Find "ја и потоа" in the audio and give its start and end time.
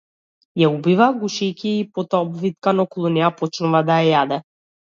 1.75-2.23